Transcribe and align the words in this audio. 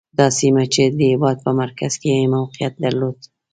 دا 0.17 0.27
سیمه 0.39 0.63
چې 0.73 0.83
د 0.97 0.99
هېواد 1.11 1.37
په 1.45 1.51
مرکز 1.61 1.93
کې 2.01 2.09
یې 2.17 2.31
موقعیت 2.35 2.73
درلود. 2.83 3.17